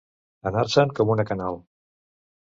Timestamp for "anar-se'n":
0.51-0.93